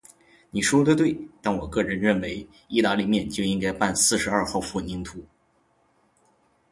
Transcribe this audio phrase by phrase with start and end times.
[0.49, 5.23] 你说得对，但我个人认为，意大利面就应该拌四十二号混凝土。